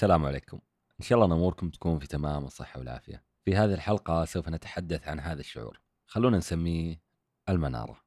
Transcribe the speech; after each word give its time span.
السلام 0.00 0.26
عليكم. 0.26 0.60
إن 1.00 1.04
شاء 1.04 1.18
الله 1.18 1.36
أموركم 1.36 1.70
تكون 1.70 1.98
في 1.98 2.06
تمام 2.06 2.44
الصحة 2.44 2.78
والعافية 2.78 3.22
في 3.44 3.56
هذه 3.56 3.74
الحلقة 3.74 4.24
سوف 4.24 4.48
نتحدث 4.48 5.08
عن 5.08 5.20
هذا 5.20 5.40
الشعور. 5.40 5.80
خلونا 6.06 6.38
نسميه 6.38 7.00
المنارة. 7.48 8.00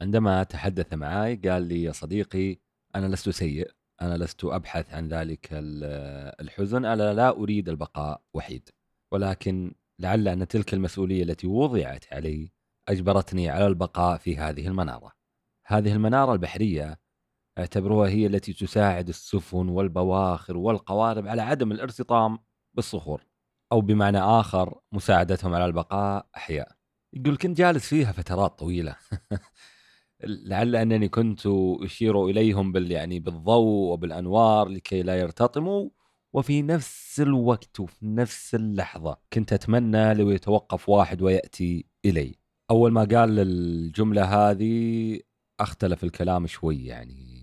عندما 0.00 0.42
تحدث 0.42 0.94
معي 0.94 1.36
قال 1.36 1.62
لي 1.62 1.82
يا 1.82 1.92
صديقي 1.92 2.58
أنا 2.94 3.06
لست 3.06 3.28
سيء. 3.28 3.70
أنا 4.02 4.16
لست 4.16 4.44
أبحث 4.44 4.94
عن 4.94 5.08
ذلك 5.08 5.48
ال- 5.52 6.40
الحزن. 6.40 6.84
أنا 6.84 7.14
لا 7.14 7.30
أريد 7.30 7.68
البقاء 7.68 8.22
وحيد. 8.34 8.68
ولكن 9.12 9.74
لعل 9.98 10.28
أن 10.28 10.48
تلك 10.48 10.74
المسؤولية 10.74 11.22
التي 11.22 11.46
وضعت 11.46 12.12
علي 12.12 12.52
أجبرتني 12.88 13.48
على 13.50 13.66
البقاء 13.66 14.18
في 14.18 14.36
هذه 14.36 14.66
المنارة. 14.66 15.12
هذه 15.66 15.92
المنارة 15.92 16.32
البحرية 16.32 16.98
اعتبروها 17.58 18.08
هي 18.08 18.26
التي 18.26 18.52
تساعد 18.52 19.08
السفن 19.08 19.68
والبواخر 19.68 20.56
والقوارب 20.56 21.26
على 21.26 21.42
عدم 21.42 21.72
الارتطام 21.72 22.38
بالصخور 22.74 23.26
أو 23.72 23.80
بمعنى 23.80 24.18
آخر 24.18 24.80
مساعدتهم 24.92 25.54
على 25.54 25.64
البقاء 25.66 26.26
أحياء. 26.36 26.72
يقول 27.12 27.36
كنت 27.36 27.58
جالس 27.58 27.88
فيها 27.88 28.12
فترات 28.12 28.58
طويلة. 28.58 28.96
لعل 30.24 30.76
أنني 30.76 31.08
كنت 31.08 31.46
أشير 31.82 32.24
إليهم 32.26 32.72
بال 32.72 32.90
يعني 32.90 33.20
بالضوء 33.20 33.92
وبالأنوار 33.92 34.68
لكي 34.68 35.02
لا 35.02 35.20
يرتطموا 35.20 35.90
وفي 36.34 36.62
نفس 36.62 37.20
الوقت 37.20 37.80
وفي 37.80 38.06
نفس 38.06 38.54
اللحظة 38.54 39.16
كنت 39.32 39.52
أتمنى 39.52 40.14
لو 40.14 40.30
يتوقف 40.30 40.88
واحد 40.88 41.22
ويأتي 41.22 41.86
إلي. 42.04 42.34
أول 42.70 42.92
ما 42.92 43.00
قال 43.04 43.38
الجملة 43.38 44.24
هذه 44.24 45.20
أختلف 45.60 46.04
الكلام 46.04 46.46
شوي 46.46 46.86
يعني 46.86 47.35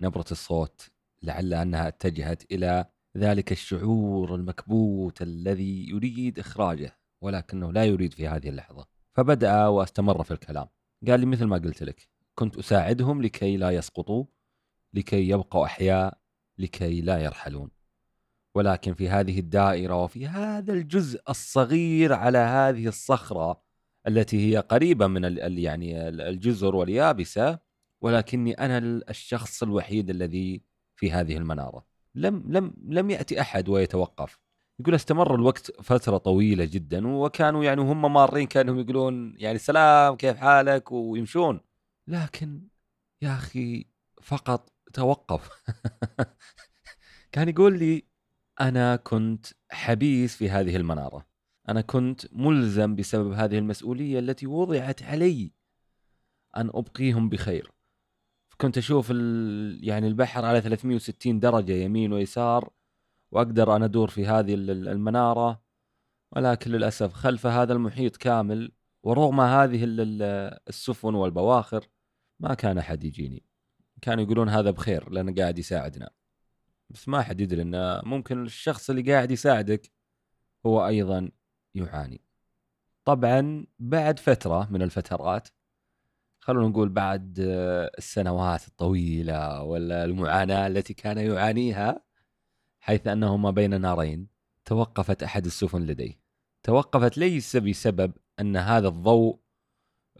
نبرة 0.00 0.24
الصوت 0.30 0.90
لعل 1.22 1.54
أنها 1.54 1.88
اتجهت 1.88 2.52
إلى 2.52 2.84
ذلك 3.16 3.52
الشعور 3.52 4.34
المكبوت 4.34 5.22
الذي 5.22 5.88
يريد 5.88 6.38
إخراجه 6.38 6.98
ولكنه 7.20 7.72
لا 7.72 7.84
يريد 7.84 8.12
في 8.12 8.28
هذه 8.28 8.48
اللحظة. 8.48 8.86
فبدأ 9.14 9.66
واستمر 9.66 10.22
في 10.22 10.30
الكلام. 10.30 10.66
قال 11.08 11.20
لي 11.20 11.26
مثل 11.26 11.44
ما 11.44 11.56
قلت 11.58 11.82
لك 11.82 12.08
كنت 12.34 12.56
أساعدهم 12.58 13.22
لكي 13.22 13.56
لا 13.56 13.70
يسقطوا 13.70 14.24
لكي 14.94 15.28
يبقوا 15.28 15.64
أحياء 15.66 16.18
لكي 16.58 17.00
لا 17.00 17.18
يرحلون. 17.18 17.70
ولكن 18.54 18.94
في 18.94 19.08
هذه 19.08 19.38
الدائرة 19.38 20.04
وفي 20.04 20.26
هذا 20.26 20.72
الجزء 20.72 21.20
الصغير 21.28 22.12
على 22.12 22.38
هذه 22.38 22.86
الصخرة 22.86 23.62
التي 24.08 24.50
هي 24.52 24.58
قريبة 24.58 25.06
من 25.06 25.36
يعني 25.58 26.08
ال- 26.08 26.20
الجزر 26.20 26.76
واليابسة 26.76 27.58
ولكني 28.00 28.66
ال- 28.78 29.10
الشخص 29.10 29.62
الوحيد 29.62 30.10
الذي 30.10 30.62
في 30.96 31.12
هذه 31.12 31.36
المنارة. 31.36 31.86
لم 32.14 32.44
لم 32.48 32.74
لم 32.88 33.10
يأتي 33.10 33.40
أحد 33.40 33.68
ويتوقف. 33.68 34.38
يقول 34.80 34.94
استمر 34.94 35.34
الوقت 35.34 35.70
فترة 35.82 36.16
طويلة 36.16 36.64
جدا 36.64 37.08
وكانوا 37.08 37.64
يعني 37.64 37.80
هم 37.80 38.12
مارين 38.12 38.46
كأنهم 38.46 38.80
يقولون 38.80 39.34
يعني 39.38 39.58
سلام 39.58 40.16
كيف 40.16 40.36
حالك؟ 40.36 40.92
ويمشون. 40.92 41.60
لكن 42.06 42.68
يا 43.22 43.34
أخي 43.34 43.86
فقط 44.22 44.72
توقف. 44.92 45.50
كان 47.32 47.48
يقول 47.48 47.78
لي 47.78 48.04
أنا 48.60 48.96
كنت 48.96 49.46
حبيس 49.70 50.36
في 50.36 50.50
هذه 50.50 50.76
المنارة. 50.76 51.26
أنا 51.68 51.80
كنت 51.80 52.26
ملزم 52.32 52.96
بسبب 52.96 53.32
هذه 53.32 53.58
المسؤولية 53.58 54.18
التي 54.18 54.46
وضعت 54.46 55.02
علي 55.02 55.52
أن 56.56 56.70
أبقيهم 56.74 57.28
بخير. 57.28 57.72
كنت 58.60 58.78
أشوف 58.78 59.10
ال... 59.10 59.80
يعني 59.88 60.06
البحر 60.06 60.44
على 60.44 60.60
360 60.60 61.40
درجة 61.40 61.72
يمين 61.72 62.12
ويسار 62.12 62.70
وأقدر 63.32 63.76
أن 63.76 63.82
أدور 63.82 64.10
في 64.10 64.26
هذه 64.26 64.54
ال- 64.54 64.70
ال- 64.70 64.88
المنارة. 64.88 65.62
ولكن 66.32 66.70
للأسف 66.70 67.12
خلف 67.12 67.46
هذا 67.46 67.72
المحيط 67.72 68.16
كامل 68.16 68.72
ورغم 69.02 69.40
هذه 69.40 69.84
ال- 69.84 70.00
ال- 70.00 70.58
السفن 70.68 71.14
والبواخر 71.14 71.88
ما 72.40 72.54
كان 72.54 72.78
أحد 72.78 73.04
يجيني. 73.04 73.44
كانوا 74.02 74.24
يقولون 74.24 74.48
هذا 74.48 74.70
بخير 74.70 75.10
لأنه 75.10 75.34
قاعد 75.34 75.58
يساعدنا. 75.58 76.10
بس 76.90 77.08
ما 77.08 77.22
حد 77.22 77.40
يدري 77.40 77.62
أنه 77.62 78.00
ممكن 78.04 78.42
الشخص 78.42 78.90
اللي 78.90 79.12
قاعد 79.12 79.30
يساعدك 79.30 79.92
هو 80.66 80.86
أيضا 80.86 81.30
يعاني. 81.74 82.20
طبعا 83.04 83.66
بعد 83.78 84.18
فترة 84.18 84.68
من 84.72 84.82
الفترات 84.82 85.48
خلونا 86.40 86.68
نقول 86.68 86.88
بعد 86.88 87.38
آه، 87.40 87.90
السنوات 87.98 88.68
الطويلة 88.68 89.62
ولا 89.62 90.04
المعاناة 90.04 90.66
التي 90.66 90.94
كان 90.94 91.18
يعانيها 91.18 92.00
حيث 92.80 93.06
أنه 93.06 93.36
ما 93.36 93.50
بين 93.50 93.80
نارين 93.80 94.28
توقفت 94.64 95.22
أحد 95.22 95.46
السفن 95.46 95.82
لديه. 95.82 96.20
توقفت 96.62 97.18
ليس 97.18 97.56
بسبب 97.56 98.12
أن 98.40 98.56
هذا 98.56 98.88
الضوء 98.88 99.40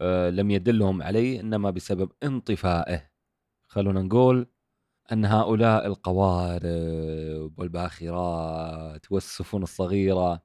آه، 0.01 0.29
لم 0.29 0.51
يدلهم 0.51 1.03
عليه 1.03 1.41
إنما 1.41 1.69
بسبب 1.69 2.11
انطفائه. 2.23 3.11
خلونا 3.67 4.01
نقول 4.01 4.47
أن 5.11 5.25
هؤلاء 5.25 5.87
القوارب 5.87 7.59
والباخرات 7.59 9.11
والسفن 9.11 9.63
الصغيرة 9.63 10.43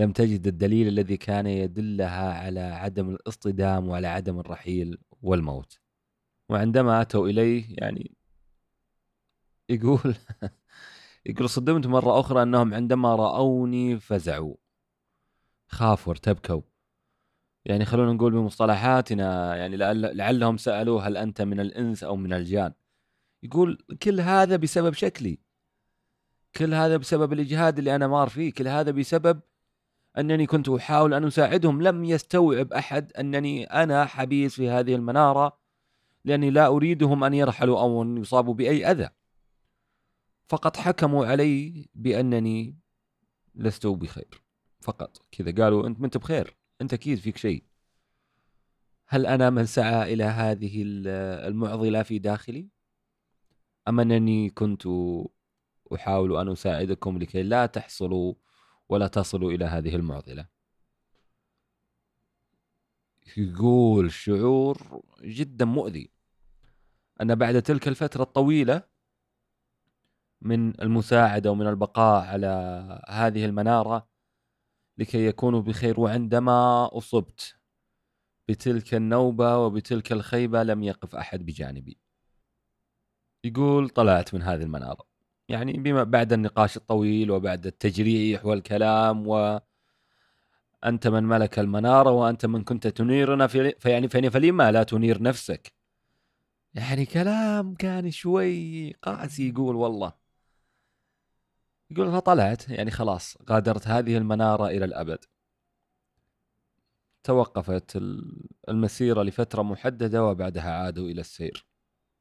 لم 0.00 0.12
تجد 0.12 0.46
الدليل 0.46 0.88
الذي 0.88 1.16
كان 1.16 1.46
يدلها 1.46 2.32
على 2.32 2.60
عدم 2.60 3.10
الاصطدام 3.10 3.88
وعلى 3.88 4.06
عدم 4.06 4.40
الرحيل 4.40 4.98
والموت. 5.22 5.80
وعندما 6.48 7.00
أتوا 7.00 7.28
إليه 7.28 7.64
يعني 7.68 8.16
يقول 9.68 10.14
يقول 11.26 11.48
صدمت 11.48 11.86
مرة 11.86 12.20
أخرى 12.20 12.42
أنهم 12.42 12.74
عندما 12.74 13.14
رأوني 13.14 14.00
فزعوا. 14.00 14.54
خافوا 15.68 16.12
ارتبكوا. 16.12 16.62
يعني 17.64 17.84
خلونا 17.84 18.12
نقول 18.12 18.32
بمصطلحاتنا 18.32 19.56
يعني 19.56 19.76
لعل 19.76 20.16
لعلهم 20.16 20.56
سألوه 20.56 21.06
هل 21.06 21.16
أنت 21.16 21.42
من 21.42 21.60
الإنس 21.60 22.04
أو 22.04 22.16
من 22.16 22.32
الجان؟ 22.32 22.72
يقول 23.42 23.78
كل 24.02 24.20
هذا 24.20 24.56
بسبب 24.56 24.92
شكلي. 24.92 25.38
كل 26.56 26.74
هذا 26.74 26.96
بسبب 26.96 27.32
الإجهاد 27.32 27.78
اللي 27.78 27.94
أنا 27.94 28.06
مار 28.06 28.28
فيه. 28.28 28.52
كل 28.52 28.68
هذا 28.68 28.90
بسبب 28.90 29.40
أنني 30.18 30.46
كنت 30.46 30.68
أحاول 30.68 31.14
أن 31.14 31.24
أساعدهم 31.24 31.82
لم 31.82 32.04
يستوعب 32.04 32.72
أحد 32.72 33.12
أنني 33.12 33.64
أنا 33.64 34.04
حبيس 34.04 34.54
في 34.54 34.68
هذه 34.70 34.94
المنارة 34.94 35.58
لأني 36.24 36.50
لا 36.50 36.66
أريدهم 36.66 37.24
أن 37.24 37.34
يرحلوا 37.34 37.80
أو 37.80 38.02
أن 38.02 38.16
يصابوا 38.16 38.54
بأي 38.54 38.90
أذى. 38.90 39.08
فقط 40.48 40.76
حكموا 40.76 41.26
علي 41.26 41.88
بأنني 41.94 42.76
لست 43.54 43.86
بخير. 43.86 44.42
فقط. 44.80 45.18
كذا 45.32 45.64
قالوا 45.64 45.86
أنت 45.86 46.00
ما 46.00 46.06
أنت 46.06 46.16
بخير. 46.16 46.56
أنت 46.80 46.92
أكيد 46.92 47.18
فيك 47.18 47.36
شيء. 47.36 47.64
هل 49.06 49.26
أنا 49.26 49.50
من 49.50 49.66
سعى 49.66 50.12
إلى 50.14 50.24
هذه 50.24 50.82
ال- 50.82 51.08
المعضلة 51.48 52.02
في 52.02 52.18
داخلي؟ 52.18 52.68
أم 53.88 54.00
أنني 54.00 54.50
كنت 54.50 54.82
أحاول 55.94 56.36
أن 56.36 56.48
أساعدكم 56.48 57.18
لكي 57.18 57.42
لا 57.42 57.66
تحصلوا 57.66 58.34
ولا 58.90 59.06
تصلوا 59.06 59.52
إلى 59.52 59.64
هذه 59.64 59.96
المعضلة. 59.96 60.48
يقول 63.36 64.12
شعور 64.12 65.02
جدا 65.22 65.64
مؤذي. 65.64 66.10
أن 67.22 67.34
بعد 67.34 67.62
تلك 67.62 67.88
الفترة 67.88 68.22
الطويلة 68.22 68.82
من 70.42 70.80
المساعدة 70.80 71.50
ومن 71.50 71.66
البقاء 71.66 72.26
على 72.26 72.46
هذه 73.08 73.44
المنارة 73.44 74.08
لكي 74.98 75.26
يكونوا 75.26 75.62
بخير 75.62 76.00
وعندما 76.00 76.88
أصبت 76.98 77.56
بتلك 78.48 78.94
النوبة 78.94 79.58
وبتلك 79.58 80.12
الخيبة 80.12 80.62
لم 80.62 80.82
يقف 80.82 81.14
أحد 81.16 81.46
بجانبي. 81.46 82.00
يقول 83.44 83.88
طلعت 83.88 84.34
من 84.34 84.42
هذه 84.42 84.62
المنارة. 84.62 85.09
يعني 85.50 85.72
بما 85.72 86.02
بعد 86.04 86.32
النقاش 86.32 86.76
الطويل 86.76 87.30
وبعد 87.30 87.66
التجريح 87.66 88.46
والكلام 88.46 89.26
و 89.28 89.60
أنت 90.84 91.08
من 91.08 91.24
ملك 91.24 91.58
المنارة 91.58 92.10
وأنت 92.10 92.46
من 92.46 92.64
كنت 92.64 92.86
تنيرنا 92.86 93.46
في 93.46 93.72
فيعني 93.78 94.08
فيعني 94.08 94.30
فلما 94.30 94.72
لا 94.72 94.82
تنير 94.82 95.22
نفسك. 95.22 95.72
يعني 96.74 97.06
كلام 97.06 97.74
كان 97.74 98.10
شوي 98.10 98.92
قاسي 98.92 99.48
يقول 99.48 99.76
والله. 99.76 100.12
يقول 101.90 102.12
فطلعت 102.12 102.68
يعني 102.68 102.90
خلاص 102.90 103.36
غادرت 103.50 103.88
هذه 103.88 104.16
المنارة 104.16 104.66
إلى 104.66 104.84
الأبد. 104.84 105.24
توقفت 107.24 107.96
ال- 107.96 108.48
المسيرة 108.68 109.22
لفترة 109.22 109.62
محددة 109.62 110.24
وبعدها 110.24 110.70
عادوا 110.70 111.08
إلى 111.08 111.20
السير. 111.20 111.66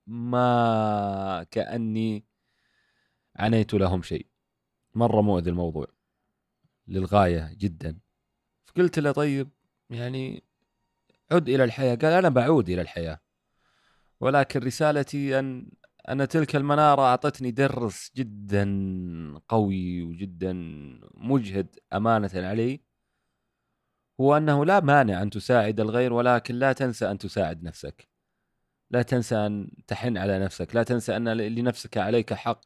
ما 0.08 1.46
كأني 1.52 2.29
عنيت 3.40 3.74
لهم 3.74 4.02
شيء. 4.02 4.28
مرة 4.96 5.22
مؤذي 5.22 5.50
الموضوع. 5.50 5.88
للغاية 6.88 7.54
جدا. 7.58 8.00
فقلت 8.66 9.00
له 9.00 9.12
طيب 9.12 9.50
يعني 9.90 10.44
عد 11.32 11.50
إلى 11.50 11.64
الحياة. 11.64 11.96
قال 11.96 12.14
أنا 12.14 12.30
بعود 12.30 12.70
إلى 12.70 12.82
الحياة. 12.82 13.20
ولكن 14.20 14.60
رسالتي 14.60 15.40
أن 15.40 15.72
أن 16.10 16.28
تلك 16.28 16.56
المنارة 16.56 17.02
أعطتني 17.02 17.52
درس 17.52 18.12
جدا 18.16 18.66
قوي 19.50 20.04
وجدا 20.04 20.54
مجهد 21.14 21.80
أمانة 21.94 22.32
علي. 22.36 22.82
هو 24.22 24.38
أنه 24.38 24.66
لا 24.66 24.80
مانع 24.80 25.22
أن 25.22 25.30
تساعد 25.30 25.80
الغير 25.80 26.14
ولكن 26.14 26.56
لا 26.56 26.74
تنسى 26.74 27.12
أن 27.12 27.18
تساعد 27.18 27.64
نفسك. 27.64 28.10
لا 28.92 29.02
تنسى 29.02 29.36
أن 29.36 29.72
تحن 29.88 30.18
على 30.18 30.40
نفسك. 30.40 30.76
لا 30.76 30.84
تنسى 30.84 31.16
أن 31.16 31.30
لنفسك 31.30 31.98
عليك 31.98 32.34
حق. 32.34 32.62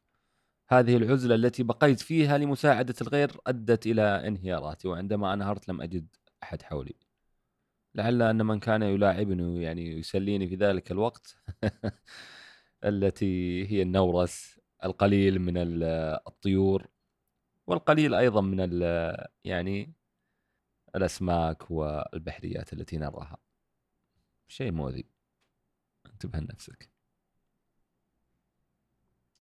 هذه 0.69 0.97
العزلة 0.97 1.35
التي 1.35 1.63
بقيت 1.63 1.99
فيها 1.99 2.37
لمساعدة 2.37 2.95
الغير 3.01 3.37
أدت 3.47 3.87
إلى 3.87 4.27
انهياراتي 4.27 4.87
وعندما 4.87 5.33
أنهرت 5.33 5.69
لم 5.69 5.81
أجد 5.81 6.07
أحد 6.43 6.61
حولي. 6.61 6.95
لعل 7.95 8.21
أن 8.21 8.45
من 8.45 8.59
كان 8.59 8.83
يلاعبني 8.83 9.63
يعني 9.63 9.91
يسليني 9.99 10.47
في 10.47 10.55
ذلك 10.55 10.91
الوقت 10.91 11.37
التي 12.85 13.65
هي 13.71 13.81
النورس 13.81 14.59
القليل 14.83 15.39
من 15.39 15.53
الطيور 16.27 16.87
والقليل 17.67 18.13
أيضا 18.15 18.41
من 18.41 18.59
يعني 19.43 19.93
الأسماك 20.95 21.71
والبحريات 21.71 22.73
التي 22.73 22.97
نراها. 22.97 23.37
شيء 24.47 24.71
مؤذي. 24.71 25.05
انتبه 26.05 26.39
لنفسك. 26.39 26.92